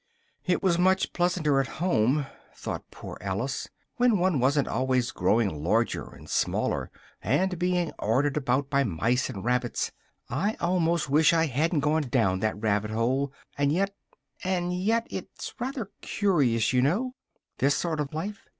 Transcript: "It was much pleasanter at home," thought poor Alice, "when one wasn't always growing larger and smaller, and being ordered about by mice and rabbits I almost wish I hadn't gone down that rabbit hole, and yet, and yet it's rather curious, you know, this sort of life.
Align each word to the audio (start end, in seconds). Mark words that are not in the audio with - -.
"It 0.47 0.63
was 0.63 0.79
much 0.79 1.13
pleasanter 1.13 1.59
at 1.59 1.67
home," 1.77 2.25
thought 2.55 2.89
poor 2.89 3.19
Alice, 3.21 3.69
"when 3.97 4.17
one 4.17 4.39
wasn't 4.39 4.67
always 4.67 5.11
growing 5.11 5.63
larger 5.63 6.09
and 6.09 6.27
smaller, 6.27 6.89
and 7.21 7.59
being 7.59 7.91
ordered 7.99 8.35
about 8.35 8.67
by 8.71 8.83
mice 8.83 9.29
and 9.29 9.45
rabbits 9.45 9.91
I 10.27 10.57
almost 10.59 11.07
wish 11.07 11.33
I 11.33 11.45
hadn't 11.45 11.81
gone 11.81 12.09
down 12.09 12.39
that 12.39 12.59
rabbit 12.59 12.89
hole, 12.89 13.31
and 13.59 13.71
yet, 13.71 13.93
and 14.43 14.73
yet 14.73 15.05
it's 15.11 15.53
rather 15.59 15.91
curious, 16.01 16.73
you 16.73 16.81
know, 16.81 17.13
this 17.59 17.75
sort 17.75 17.99
of 17.99 18.11
life. 18.11 18.47